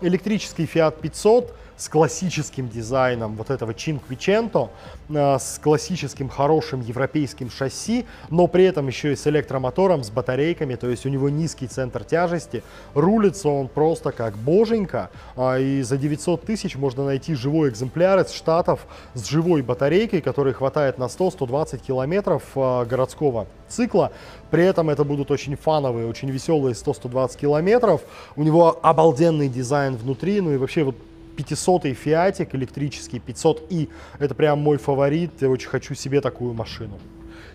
Электрический 0.00 0.64
Fiat 0.64 1.00
500 1.00 1.54
с 1.82 1.88
классическим 1.88 2.68
дизайном 2.68 3.34
вот 3.34 3.50
этого 3.50 3.72
Cinquecento, 3.72 4.68
э, 5.08 5.38
с 5.40 5.58
классическим 5.60 6.28
хорошим 6.28 6.80
европейским 6.80 7.50
шасси, 7.50 8.06
но 8.30 8.46
при 8.46 8.64
этом 8.64 8.86
еще 8.86 9.12
и 9.12 9.16
с 9.16 9.26
электромотором, 9.26 10.04
с 10.04 10.10
батарейками, 10.10 10.76
то 10.76 10.88
есть 10.88 11.06
у 11.06 11.08
него 11.08 11.28
низкий 11.28 11.66
центр 11.66 12.04
тяжести, 12.04 12.62
рулится 12.94 13.48
он 13.48 13.66
просто 13.66 14.12
как 14.12 14.38
боженька, 14.38 15.10
а, 15.34 15.58
и 15.58 15.82
за 15.82 15.96
900 15.96 16.42
тысяч 16.42 16.76
можно 16.76 17.04
найти 17.04 17.34
живой 17.34 17.70
экземпляр 17.70 18.20
из 18.20 18.30
Штатов 18.30 18.86
с 19.14 19.26
живой 19.26 19.62
батарейкой, 19.62 20.20
которой 20.20 20.54
хватает 20.54 20.98
на 20.98 21.04
100-120 21.04 21.78
километров 21.78 22.44
а, 22.54 22.84
городского 22.84 23.48
цикла. 23.66 24.12
При 24.52 24.64
этом 24.64 24.88
это 24.88 25.02
будут 25.02 25.32
очень 25.32 25.56
фановые, 25.56 26.06
очень 26.06 26.30
веселые 26.30 26.74
100-120 26.74 27.38
километров. 27.40 28.02
У 28.36 28.44
него 28.44 28.78
обалденный 28.82 29.48
дизайн 29.48 29.96
внутри, 29.96 30.40
ну 30.40 30.52
и 30.52 30.58
вообще 30.58 30.84
вот 30.84 30.94
500-й 31.36 31.94
Фиатик 31.94 32.54
электрический, 32.54 33.22
500i. 33.24 33.88
Это 34.18 34.34
прям 34.34 34.60
мой 34.60 34.78
фаворит, 34.78 35.30
я 35.40 35.48
очень 35.48 35.68
хочу 35.68 35.94
себе 35.94 36.20
такую 36.20 36.54
машину. 36.54 36.98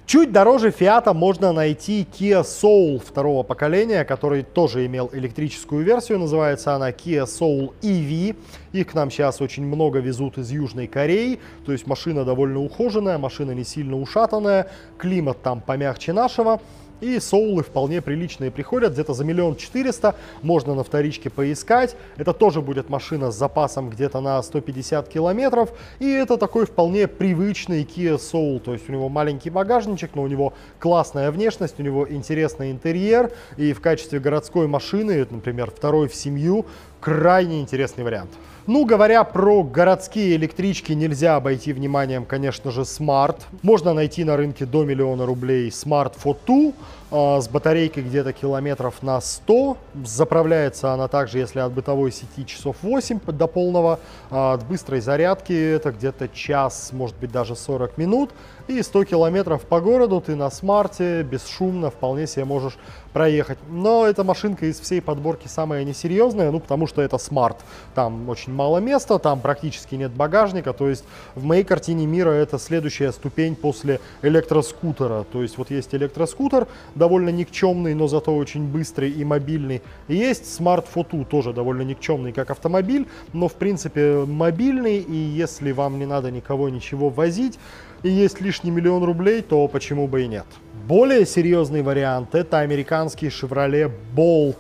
Чуть 0.08 0.32
дороже 0.32 0.72
Фиата 0.72 1.14
можно 1.14 1.52
найти 1.52 2.08
Kia 2.10 2.42
Soul 2.42 2.98
второго 3.06 3.44
поколения, 3.44 4.06
который 4.06 4.44
тоже 4.44 4.86
имел 4.86 5.10
электрическую 5.12 5.84
версию, 5.84 6.20
называется 6.20 6.74
она 6.74 6.92
Kia 6.92 7.26
Soul 7.26 7.74
EV. 7.82 8.38
Их 8.72 8.88
к 8.88 8.94
нам 8.94 9.12
сейчас 9.12 9.42
очень 9.42 9.66
много 9.66 10.00
везут 10.00 10.38
из 10.38 10.50
Южной 10.50 10.88
Кореи, 10.88 11.40
то 11.66 11.74
есть 11.74 11.88
машина 11.88 12.24
довольно 12.24 12.62
ухоженная, 12.62 13.18
машина 13.18 13.52
не 13.52 13.66
сильно 13.66 14.00
ушатанная, 14.00 14.70
климат 14.98 15.42
там 15.42 15.60
помягче 15.60 16.14
нашего. 16.14 16.62
И 17.00 17.20
соулы 17.20 17.64
вполне 17.64 18.02
приличные 18.02 18.50
приходят, 18.50 18.94
где-то 18.94 19.14
за 19.14 19.24
миллион 19.24 19.56
четыреста, 19.56 20.16
можно 20.42 20.74
на 20.74 20.84
вторичке 20.84 21.30
поискать. 21.30 21.96
Это 22.18 22.34
тоже 22.34 22.62
будет 22.62 22.90
машина 22.90 23.32
с 23.32 23.36
запасом 23.36 23.90
где-то 23.90 24.20
на 24.20 24.42
150 24.42 25.08
километров. 25.08 25.72
И 26.00 26.10
это 26.10 26.38
такой 26.38 26.66
вполне 26.66 27.08
привычный 27.08 27.84
Kia 27.84 28.18
Soul, 28.18 28.60
то 28.60 28.74
есть 28.74 28.90
у 28.90 28.92
него 28.92 29.10
маленький 29.10 29.50
багажничек, 29.50 30.12
но 30.16 30.24
у 30.24 30.28
него 30.28 30.54
классная 30.80 31.32
внешность, 31.32 31.80
у 31.80 31.84
него 31.84 32.08
интересный 32.10 32.72
интерьер. 32.72 33.32
И 33.58 33.74
в 33.74 33.82
качестве 33.82 34.20
городской 34.20 34.68
машины, 34.68 35.28
например, 35.30 35.72
второй 35.72 36.08
в 36.08 36.16
семью, 36.16 36.66
крайне 37.00 37.62
интересный 37.62 38.04
вариант. 38.04 38.32
Ну, 38.68 38.84
говоря 38.84 39.24
про 39.24 39.64
городские 39.64 40.36
электрички, 40.36 40.92
нельзя 40.92 41.38
обойти 41.38 41.72
вниманием, 41.72 42.26
конечно 42.26 42.70
же, 42.70 42.82
Smart. 42.82 43.38
Можно 43.62 43.94
найти 43.94 44.26
на 44.26 44.36
рынке 44.36 44.66
до 44.66 44.84
миллиона 44.84 45.26
рублей 45.26 45.70
Smart 45.70 46.12
Photo 46.22 46.74
э, 47.10 47.42
с 47.42 47.48
батарейкой 47.48 48.04
где-то 48.04 48.34
километров 48.34 49.02
на 49.02 49.22
100. 49.22 49.78
Заправляется 50.04 50.92
она 50.92 51.08
также, 51.08 51.38
если 51.38 51.62
от 51.62 51.72
бытовой 51.72 52.12
сети 52.12 52.46
часов 52.46 52.76
8 52.82 53.22
до 53.28 53.48
полного. 53.48 54.02
А 54.30 54.56
от 54.56 54.68
быстрой 54.68 55.00
зарядки 55.00 55.54
это 55.54 55.94
где-то 55.94 56.28
час, 56.28 56.90
может 56.92 57.16
быть 57.16 57.32
даже 57.32 57.56
40 57.56 57.98
минут. 57.98 58.32
И 58.68 58.82
100 58.82 59.06
километров 59.06 59.62
по 59.62 59.80
городу 59.80 60.20
ты 60.20 60.36
на 60.36 60.50
смарте 60.50 61.24
бесшумно 61.24 61.90
вполне 61.90 62.28
себе 62.28 62.44
можешь 62.44 62.78
проехать. 63.14 63.58
Но 63.70 64.06
эта 64.06 64.26
машинка 64.26 64.66
из 64.66 64.78
всей 64.78 65.02
подборки 65.02 65.48
самая 65.48 65.86
несерьезная, 65.86 66.52
ну 66.52 66.60
потому 66.60 66.86
что 66.86 67.02
это 67.02 67.18
смарт. 67.18 67.58
Там 67.96 68.28
очень 68.28 68.52
мало 68.52 68.80
места, 68.80 69.20
там 69.20 69.40
практически 69.40 69.96
нет 69.96 70.12
багажника. 70.12 70.74
То 70.74 70.90
есть 70.90 71.06
в 71.34 71.46
моей 71.46 71.64
картине 71.64 72.06
мира 72.06 72.32
это 72.32 72.60
следующая 72.60 73.14
ступень 73.14 73.56
после 73.56 74.02
электроскутера. 74.22 75.26
То 75.32 75.44
есть 75.44 75.58
вот 75.58 75.72
есть 75.72 75.96
электроскутер, 75.96 76.68
довольно 76.94 77.30
никчемный, 77.30 77.94
но 77.96 78.08
зато 78.08 78.36
очень 78.36 78.68
быстрый 78.68 79.12
и 79.12 79.24
мобильный. 79.24 79.82
И 80.10 80.16
есть 80.16 80.44
Smart 80.44 80.86
Photo, 80.94 81.26
тоже 81.26 81.54
довольно 81.54 81.84
никчемный, 81.84 82.34
как 82.34 82.52
автомобиль, 82.52 83.08
но 83.32 83.48
в 83.48 83.54
принципе 83.54 84.26
мобильный. 84.26 84.98
И 84.98 85.16
если 85.16 85.72
вам 85.72 86.00
не 86.00 86.06
надо 86.06 86.32
никого 86.32 86.68
ничего 86.68 87.10
возить, 87.10 87.58
и 88.04 88.10
есть 88.10 88.42
лишний 88.42 88.72
миллион 88.72 89.04
рублей, 89.04 89.42
то 89.42 89.68
почему 89.68 90.08
бы 90.08 90.24
и 90.24 90.28
нет. 90.28 90.46
Более 90.88 91.26
серьезный 91.26 91.82
вариант 91.82 92.36
это 92.36 92.60
американский 92.60 93.28
Chevrolet 93.28 93.92
Bolt 94.16 94.58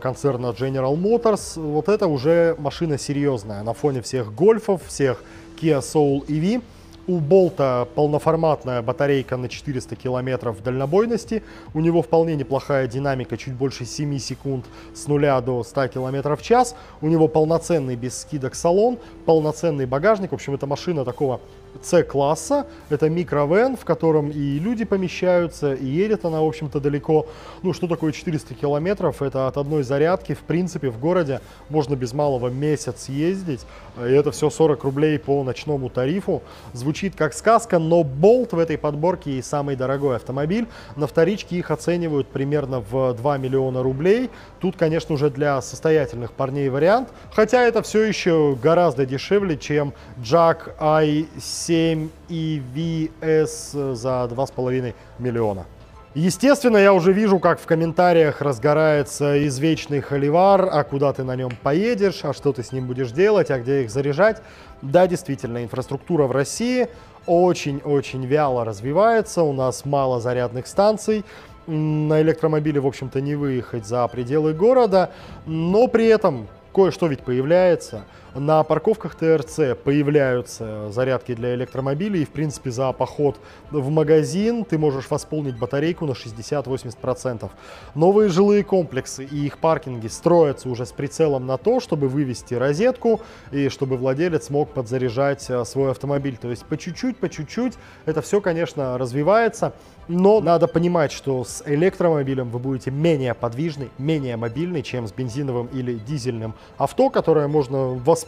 концерна 0.00 0.46
General 0.46 0.96
Motors. 0.96 1.60
Вот 1.60 1.88
это 1.88 2.06
уже 2.06 2.56
машина 2.58 2.98
серьезная 2.98 3.62
на 3.62 3.74
фоне 3.74 4.02
всех 4.02 4.34
гольфов, 4.34 4.82
всех 4.86 5.22
Kia 5.60 5.80
Soul 5.80 6.26
EV. 6.26 6.62
У 7.08 7.20
Болта 7.20 7.86
полноформатная 7.94 8.82
батарейка 8.82 9.36
на 9.36 9.48
400 9.48 9.94
километров 9.94 10.60
дальнобойности. 10.60 11.44
У 11.72 11.78
него 11.78 12.02
вполне 12.02 12.34
неплохая 12.34 12.88
динамика, 12.88 13.36
чуть 13.36 13.54
больше 13.54 13.84
7 13.84 14.18
секунд 14.18 14.64
с 14.92 15.06
нуля 15.06 15.40
до 15.40 15.62
100 15.62 15.86
километров 15.86 16.40
в 16.40 16.42
час. 16.42 16.74
У 17.00 17.06
него 17.06 17.28
полноценный 17.28 17.94
без 17.94 18.18
скидок 18.18 18.56
салон, 18.56 18.98
полноценный 19.24 19.86
багажник. 19.86 20.32
В 20.32 20.34
общем, 20.34 20.54
это 20.54 20.66
машина 20.66 21.04
такого 21.04 21.40
C-класса. 21.80 22.66
Это 22.88 23.08
микровен, 23.08 23.76
в 23.76 23.84
котором 23.84 24.30
и 24.30 24.58
люди 24.58 24.84
помещаются, 24.84 25.74
и 25.74 25.86
едет 25.86 26.24
она, 26.24 26.40
в 26.40 26.46
общем-то, 26.46 26.80
далеко. 26.80 27.26
Ну, 27.62 27.72
что 27.72 27.86
такое 27.86 28.10
400 28.10 28.54
километров? 28.54 29.22
Это 29.22 29.46
от 29.46 29.58
одной 29.58 29.84
зарядки, 29.84 30.34
в 30.34 30.40
принципе, 30.40 30.90
в 30.90 30.98
городе 30.98 31.40
можно 31.68 31.94
без 31.94 32.12
малого 32.12 32.48
месяц 32.48 33.08
ездить. 33.08 33.64
И 33.98 34.10
это 34.10 34.32
все 34.32 34.50
40 34.50 34.82
рублей 34.82 35.20
по 35.20 35.44
ночному 35.44 35.88
тарифу. 35.88 36.42
Звучит 36.72 36.95
как 37.04 37.34
сказка, 37.34 37.78
но 37.78 38.00
Bolt 38.00 38.54
в 38.54 38.58
этой 38.58 38.78
подборке 38.78 39.32
и 39.32 39.42
самый 39.42 39.76
дорогой 39.76 40.16
автомобиль. 40.16 40.66
На 40.96 41.06
вторичке 41.06 41.56
их 41.56 41.70
оценивают 41.70 42.28
примерно 42.28 42.80
в 42.80 43.12
2 43.12 43.38
миллиона 43.38 43.82
рублей. 43.82 44.30
Тут, 44.60 44.76
конечно, 44.76 45.14
уже 45.14 45.30
для 45.30 45.60
состоятельных 45.60 46.32
парней 46.32 46.68
вариант. 46.68 47.10
Хотя 47.32 47.62
это 47.62 47.82
все 47.82 48.02
еще 48.02 48.56
гораздо 48.62 49.04
дешевле, 49.04 49.56
чем 49.56 49.92
Jack 50.18 50.76
i7 50.78 52.08
EVS 52.28 53.94
за 53.94 54.28
2,5 54.30 54.94
миллиона. 55.18 55.66
Естественно, 56.16 56.78
я 56.78 56.94
уже 56.94 57.12
вижу, 57.12 57.38
как 57.38 57.60
в 57.60 57.66
комментариях 57.66 58.40
разгорается 58.40 59.46
извечный 59.46 60.00
холивар, 60.00 60.66
а 60.72 60.82
куда 60.82 61.12
ты 61.12 61.24
на 61.24 61.36
нем 61.36 61.50
поедешь, 61.62 62.20
а 62.24 62.32
что 62.32 62.54
ты 62.54 62.62
с 62.62 62.72
ним 62.72 62.86
будешь 62.86 63.10
делать, 63.10 63.50
а 63.50 63.58
где 63.58 63.82
их 63.82 63.90
заряжать. 63.90 64.40
Да, 64.80 65.06
действительно, 65.06 65.62
инфраструктура 65.62 66.24
в 66.24 66.32
России 66.32 66.88
очень-очень 67.26 68.24
вяло 68.24 68.64
развивается, 68.64 69.42
у 69.42 69.52
нас 69.52 69.84
мало 69.84 70.18
зарядных 70.18 70.68
станций, 70.68 71.22
на 71.66 72.22
электромобиле, 72.22 72.80
в 72.80 72.86
общем-то, 72.86 73.20
не 73.20 73.34
выехать 73.34 73.86
за 73.86 74.08
пределы 74.08 74.54
города, 74.54 75.10
но 75.44 75.86
при 75.86 76.06
этом 76.06 76.48
кое-что 76.74 77.08
ведь 77.08 77.20
появляется. 77.20 78.04
На 78.38 78.62
парковках 78.64 79.14
ТРЦ 79.14 79.78
появляются 79.82 80.90
зарядки 80.90 81.34
для 81.34 81.54
электромобилей. 81.54 82.22
И, 82.22 82.24
в 82.26 82.30
принципе, 82.30 82.70
за 82.70 82.92
поход 82.92 83.40
в 83.70 83.88
магазин 83.88 84.66
ты 84.66 84.76
можешь 84.76 85.08
восполнить 85.08 85.58
батарейку 85.58 86.04
на 86.04 86.10
60-80%. 86.10 87.50
Новые 87.94 88.28
жилые 88.28 88.62
комплексы 88.62 89.24
и 89.24 89.46
их 89.46 89.56
паркинги 89.56 90.08
строятся 90.08 90.68
уже 90.68 90.84
с 90.84 90.92
прицелом 90.92 91.46
на 91.46 91.56
то, 91.56 91.80
чтобы 91.80 92.08
вывести 92.08 92.52
розетку 92.52 93.22
и 93.52 93.70
чтобы 93.70 93.96
владелец 93.96 94.50
мог 94.50 94.70
подзаряжать 94.70 95.48
э, 95.48 95.64
свой 95.64 95.92
автомобиль. 95.92 96.36
То 96.36 96.50
есть 96.50 96.66
по 96.66 96.76
чуть-чуть, 96.76 97.16
по 97.16 97.30
чуть-чуть 97.30 97.74
это 98.04 98.20
все, 98.20 98.42
конечно, 98.42 98.98
развивается. 98.98 99.72
Но 100.08 100.40
надо 100.40 100.68
понимать, 100.68 101.10
что 101.10 101.42
с 101.42 101.64
электромобилем 101.66 102.50
вы 102.50 102.60
будете 102.60 102.92
менее 102.92 103.34
подвижный, 103.34 103.90
менее 103.98 104.36
мобильный, 104.36 104.82
чем 104.82 105.08
с 105.08 105.12
бензиновым 105.12 105.66
или 105.66 105.94
дизельным 105.94 106.54
авто, 106.76 107.10
которое 107.10 107.48
можно 107.48 107.88
восполнить 107.88 108.25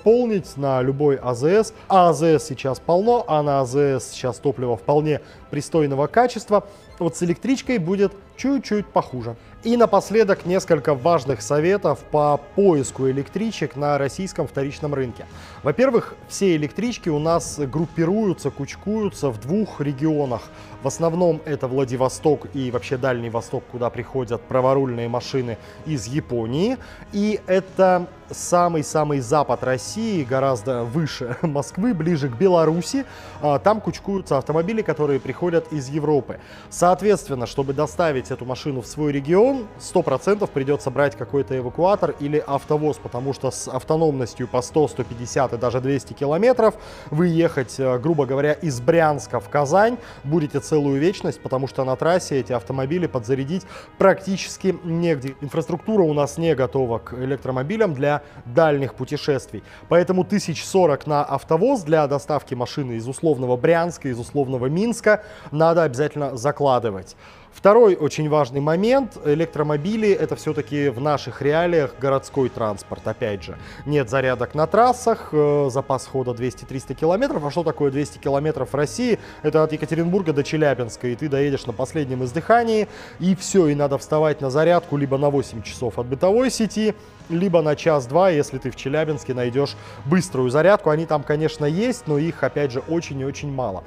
на 0.57 0.83
любой 0.83 1.17
АЗС. 1.17 1.73
А 1.89 2.09
АЗС 2.11 2.45
сейчас 2.45 2.81
полно, 2.81 3.25
а 3.27 3.43
на 3.43 3.61
АЗС 3.61 4.11
сейчас 4.11 4.39
топливо 4.39 4.77
вполне 4.77 5.21
пристойного 5.51 6.07
качества. 6.07 6.65
Вот 6.99 7.17
с 7.17 7.23
электричкой 7.23 7.79
будет 7.79 8.13
чуть-чуть 8.37 8.87
похуже. 8.87 9.37
И 9.65 9.77
напоследок 9.77 10.47
несколько 10.47 10.95
важных 10.95 11.43
советов 11.43 11.99
по 12.11 12.41
поиску 12.55 13.09
электричек 13.11 13.77
на 13.77 13.99
российском 13.99 14.47
вторичном 14.47 14.95
рынке. 14.95 15.27
Во-первых, 15.63 16.15
все 16.29 16.55
электрички 16.57 17.09
у 17.09 17.19
нас 17.19 17.59
группируются, 17.59 18.51
кучкуются 18.51 19.31
в 19.31 19.41
двух 19.41 19.81
регионах. 19.81 20.43
В 20.83 20.87
основном 20.87 21.41
это 21.45 21.67
Владивосток 21.67 22.47
и 22.55 22.71
вообще 22.71 22.97
Дальний 22.97 23.31
Восток, 23.31 23.65
куда 23.73 23.91
приходят 23.91 24.41
праворульные 24.43 25.09
машины 25.09 25.59
из 25.87 26.07
Японии. 26.07 26.77
И 27.13 27.41
это 27.49 28.07
самый-самый 28.31 29.21
запад 29.21 29.65
России, 29.65 30.23
гораздо 30.25 30.85
выше 30.85 31.37
Москвы, 31.43 31.95
ближе 31.95 32.29
к 32.29 32.37
Беларуси. 32.37 33.05
А, 33.41 33.59
там 33.59 33.81
кучкуются 33.81 34.39
автомобили, 34.39 34.83
которые 34.83 35.21
приходят 35.21 35.73
из 35.73 35.89
Европы. 35.89 36.39
Соответственно, 36.71 37.47
чтобы 37.47 37.73
доставить 37.73 38.31
эту 38.31 38.45
машину 38.45 38.83
в 38.83 38.87
свой 38.87 39.13
регион, 39.13 39.67
100% 39.81 40.49
придется 40.53 40.91
брать 40.91 41.17
какой-то 41.17 41.57
эвакуатор 41.57 42.15
или 42.21 42.43
автовоз, 42.47 42.99
потому 42.99 43.33
что 43.33 43.51
с 43.51 43.69
автономностью 43.69 44.47
по 44.47 44.63
100, 44.63 44.89
150 44.89 45.55
и 45.55 45.57
даже 45.57 45.81
200 45.81 46.13
километров 46.13 46.75
вы 47.11 47.29
ехать, 47.29 47.75
э, 47.79 47.99
грубо 47.99 48.27
говоря, 48.27 48.53
из 48.53 48.81
Брянска 48.81 49.41
в 49.41 49.49
Казань 49.49 49.99
будете 50.25 50.61
целую 50.69 51.01
вечность, 51.01 51.41
потому 51.41 51.67
что 51.67 51.85
на 51.85 51.97
трассе 51.97 52.39
эти 52.41 52.53
автомобили 52.53 53.07
подзарядить 53.07 53.63
практически 53.97 54.77
негде. 54.85 55.35
Инфраструктура 55.41 56.03
у 56.03 56.13
нас 56.13 56.39
не 56.39 56.55
готова 56.55 56.99
к 56.99 57.15
электромобилям 57.15 57.95
для 57.95 58.23
дальних 58.45 58.95
путешествий. 58.95 59.63
Поэтому 59.89 60.23
1040 60.23 61.07
на 61.07 61.25
автовоз 61.25 61.83
для 61.83 62.07
доставки 62.07 62.55
машины 62.55 62.93
из 62.93 63.09
условного 63.09 63.57
Брянска, 63.57 64.09
из 64.09 64.19
условного 64.19 64.67
Минска 64.67 65.25
надо 65.51 65.85
обязательно 65.85 66.37
закладывать. 66.37 67.17
Второй 67.59 67.97
очень 67.97 68.29
важный 68.29 68.61
момент. 68.61 69.19
Электромобили 69.25 70.09
это 70.09 70.37
все-таки 70.37 70.91
в 70.91 71.01
наших 71.01 71.43
реалиях 71.43 71.93
городской 71.99 72.51
транспорт. 72.51 73.03
Опять 73.05 73.43
же, 73.43 73.59
нет 73.85 74.09
зарядок 74.09 74.55
на 74.55 74.69
трассах, 74.69 75.31
э, 75.33 75.69
запас 75.69 76.07
хода 76.07 76.31
200-300 76.31 76.95
километров. 76.95 77.45
А 77.45 77.51
что 77.51 77.65
такое 77.65 77.91
200 77.91 78.19
километров 78.19 78.73
в 78.73 78.77
России? 78.77 79.19
Это 79.43 79.65
от 79.65 79.73
Екатеринбурга 79.73 80.33
до 80.33 80.45
Челябинска. 80.45 81.09
И 81.09 81.17
ты 81.17 81.29
доедешь 81.29 81.67
на 81.67 81.73
последнем 81.73 82.23
издыхании. 82.23 82.87
И 83.19 83.35
все, 83.35 83.67
и 83.67 83.75
надо 83.75 83.99
вставать 83.99 84.41
на 84.41 84.51
зарядку 84.51 84.97
либо 84.97 85.19
на 85.19 85.29
8 85.29 85.63
часов 85.63 85.99
от 85.99 86.07
бытовой 86.07 86.53
сети, 86.53 86.95
либо 87.29 87.61
на 87.61 87.75
час-два, 87.75 88.31
если 88.31 88.59
ты 88.59 88.71
в 88.71 88.77
Челябинске 88.77 89.35
найдешь 89.35 89.75
быструю 90.05 90.49
зарядку. 90.51 90.91
Они 90.91 91.07
там, 91.07 91.25
конечно, 91.25 91.65
есть, 91.65 92.07
но 92.07 92.19
их, 92.19 92.45
опять 92.45 92.71
же, 92.71 92.85
очень 92.87 93.19
и 93.19 93.25
очень 93.25 93.53
мало. 93.53 93.83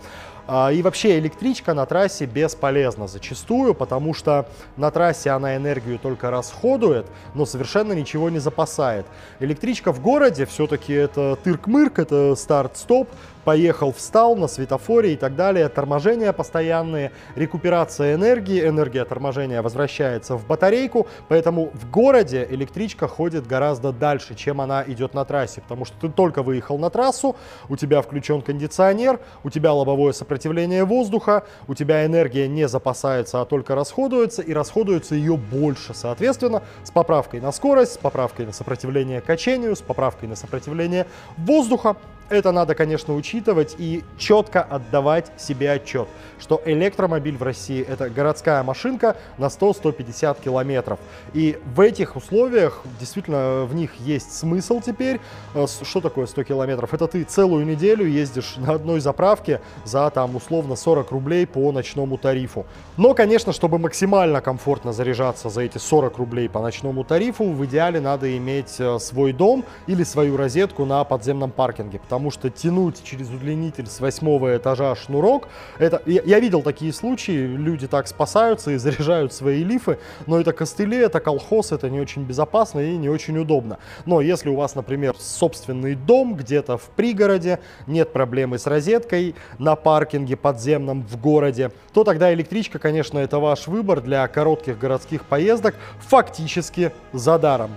А, 0.48 0.72
и 0.72 0.82
вообще 0.82 1.20
электричка 1.20 1.74
на 1.74 1.86
трассе 1.86 2.26
бесполезна 2.26 3.08
зачастую, 3.08 3.74
потому 3.74 4.14
что 4.14 4.48
на 4.78 4.92
трассе 4.92 5.30
она 5.30 5.56
энергию 5.56 6.00
только 6.00 6.32
расходует, 6.32 7.06
но 7.34 7.46
совершенно 7.46 7.94
ничего 7.94 8.30
не 8.30 8.40
запасает. 8.40 9.06
Электричка 9.40 9.92
в 9.92 10.02
городе 10.02 10.46
все-таки 10.46 10.94
это 10.94 11.38
тырк-мырк, 11.44 12.02
это 12.02 12.36
старт-стоп, 12.36 13.10
поехал, 13.44 13.92
встал 13.92 14.36
на 14.36 14.48
светофоре 14.48 15.14
и 15.14 15.16
так 15.16 15.36
далее, 15.36 15.68
торможения 15.70 16.34
постоянные, 16.34 17.12
рекуперация 17.36 18.16
энергии, 18.16 18.68
энергия 18.68 19.06
торможения 19.06 19.62
возвращается 19.62 20.36
в 20.36 20.46
батарейку, 20.46 21.08
поэтому 21.28 21.72
в 21.74 21.90
городе 21.90 22.48
электричка 22.50 23.08
ходит 23.08 23.48
гораздо 23.48 23.92
дальше, 23.92 24.36
чем 24.36 24.62
она 24.62 24.84
идет 24.88 25.14
на 25.14 25.26
трассе, 25.26 25.62
потому 25.62 25.86
что 25.86 25.96
ты 26.00 26.10
только 26.10 26.44
выехал 26.44 26.78
на 26.78 26.90
трассу, 26.90 27.36
у 27.70 27.76
тебя 27.76 28.02
включен 28.02 28.42
кондиционер, 28.42 29.20
у 29.44 29.50
тебя 29.50 29.74
лобовое 29.74 30.14
сопротивление 30.14 30.86
воздуха, 30.86 31.44
у 31.68 31.74
тебя 31.74 32.06
энергия 32.06 32.48
не 32.48 32.68
запасается, 32.68 33.42
а 33.42 33.46
только 33.46 33.76
расходуется, 33.76 34.42
и 34.42 34.54
расходуется 34.54 35.16
ее 35.16 35.38
больше, 35.38 35.94
соответственно, 35.94 36.64
с 36.84 36.92
поправкой 36.92 37.42
на 37.42 37.52
скорость, 37.52 37.94
с 37.94 37.98
поправкой 37.98 38.46
на 38.46 38.54
сопротивление 38.54 39.22
качению, 39.22 39.76
с 39.76 39.82
поправкой 39.82 40.30
на 40.30 40.36
сопротивление 40.36 41.08
воздуха, 41.38 41.96
это 42.32 42.52
надо, 42.52 42.76
конечно, 42.76 43.14
учитывать 43.16 43.76
и 43.78 44.04
четко 44.18 44.62
отдавать 44.62 45.32
себе 45.38 45.72
отчет, 45.72 46.08
что 46.40 46.62
электромобиль 46.66 47.38
в 47.38 47.44
России 47.44 47.86
это 47.88 48.10
городская 48.10 48.64
машинка 48.64 49.18
на 49.38 49.46
100-150 49.46 50.42
километров. 50.44 51.00
И 51.34 51.60
в 51.76 51.82
этих 51.82 52.16
условиях 52.16 52.82
действительно 53.00 53.66
в 53.66 53.76
них 53.76 53.92
есть 54.00 54.34
смысл 54.36 54.82
теперь. 54.82 55.20
Э, 55.54 55.66
что 55.68 56.02
такое 56.02 56.26
100 56.26 56.44
километров? 56.44 56.94
Это 56.94 57.08
ты 57.08 57.24
целую 57.24 57.66
неделю 57.66 58.06
ездишь 58.06 58.56
на 58.58 58.74
одной 58.74 59.00
заправке 59.02 59.62
за 59.84 60.10
там 60.10 60.36
условно 60.36 60.76
40 60.76 61.12
рублей 61.12 61.46
по 61.46 61.72
ночному 61.72 62.18
тарифу. 62.18 62.66
Но, 62.98 63.14
конечно, 63.14 63.52
чтобы 63.52 63.78
максимально 63.78 64.42
комфортно 64.42 64.94
заряжаться 64.94 65.50
за 65.50 65.62
эти 65.62 65.78
40 65.78 66.18
рублей 66.18 66.50
по 66.50 66.62
ночному 66.62 67.04
тарифу, 67.04 67.46
в 67.46 67.66
идеале 67.66 68.00
надо 68.00 68.38
иметь 68.38 68.76
э, 68.80 69.00
свой 69.00 69.34
дом 69.34 69.66
или 69.88 70.04
свою 70.04 70.38
розетку 70.38 70.86
на 70.86 71.04
подземном 71.04 71.52
паркинге, 71.52 72.00
потому 72.00 72.21
потому 72.22 72.30
что 72.30 72.52
тянуть 72.52 73.04
через 73.04 73.32
удлинитель 73.32 73.88
с 73.88 74.00
восьмого 74.00 74.56
этажа 74.56 74.96
шнурок, 74.96 75.48
это, 75.80 76.04
я, 76.06 76.22
я 76.24 76.40
видел 76.40 76.62
такие 76.62 76.94
случаи, 76.94 77.48
люди 77.48 77.88
так 77.88 78.08
спасаются 78.08 78.70
и 78.70 78.78
заряжают 78.78 79.34
свои 79.34 79.64
лифы, 79.64 79.98
но 80.28 80.40
это 80.40 80.54
костыли, 80.54 80.98
это 80.98 81.20
колхоз, 81.20 81.72
это 81.72 81.90
не 81.90 82.00
очень 82.00 82.22
безопасно 82.22 82.80
и 82.80 82.96
не 82.96 83.10
очень 83.10 83.40
удобно. 83.40 83.80
Но 84.06 84.22
если 84.22 84.50
у 84.50 84.56
вас, 84.56 84.76
например, 84.76 85.16
собственный 85.18 85.96
дом 85.96 86.36
где-то 86.36 86.78
в 86.78 86.90
пригороде, 86.96 87.60
нет 87.88 88.14
проблемы 88.14 88.60
с 88.60 88.68
розеткой 88.68 89.34
на 89.58 89.76
паркинге 89.76 90.38
подземном 90.38 91.02
в 91.08 91.20
городе, 91.20 91.72
то 91.92 92.04
тогда 92.04 92.32
электричка, 92.32 92.78
конечно, 92.78 93.18
это 93.18 93.40
ваш 93.40 93.66
выбор 93.66 94.00
для 94.00 94.28
коротких 94.28 94.78
городских 94.78 95.26
поездок 95.26 95.74
фактически 96.08 96.92
за 97.14 97.40
даром. 97.40 97.72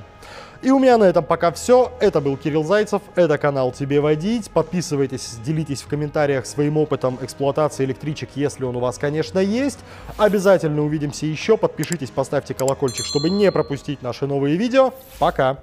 И 0.64 0.70
у 0.70 0.78
меня 0.78 0.96
на 0.96 1.04
этом 1.04 1.22
пока 1.22 1.52
все. 1.52 1.92
Это 2.00 2.22
был 2.22 2.38
Кирилл 2.38 2.64
Зайцев, 2.64 3.02
это 3.16 3.36
канал 3.36 3.70
Тебе 3.70 4.00
Водить. 4.00 4.50
Подписывайтесь, 4.50 5.36
делитесь 5.44 5.82
в 5.82 5.88
комментариях 5.88 6.46
своим 6.46 6.78
опытом 6.78 7.18
эксплуатации 7.20 7.84
электричек, 7.84 8.30
если 8.34 8.64
он 8.64 8.74
у 8.74 8.80
вас, 8.80 8.96
конечно, 8.96 9.38
есть. 9.38 9.80
Обязательно 10.16 10.82
увидимся 10.82 11.26
еще. 11.26 11.58
Подпишитесь, 11.58 12.08
поставьте 12.08 12.54
колокольчик, 12.54 13.04
чтобы 13.04 13.28
не 13.28 13.52
пропустить 13.52 14.00
наши 14.00 14.26
новые 14.26 14.56
видео. 14.56 14.94
Пока! 15.18 15.58